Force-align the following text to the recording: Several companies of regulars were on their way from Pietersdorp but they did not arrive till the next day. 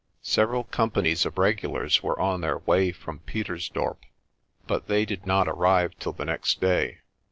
Several 0.23 0.63
companies 0.63 1.27
of 1.27 1.37
regulars 1.37 2.01
were 2.01 2.19
on 2.19 2.41
their 2.41 2.57
way 2.57 2.91
from 2.91 3.19
Pietersdorp 3.27 3.99
but 4.65 4.87
they 4.87 5.05
did 5.05 5.27
not 5.27 5.47
arrive 5.47 5.91
till 5.99 6.11
the 6.13 6.25
next 6.25 6.59
day. 6.59 7.01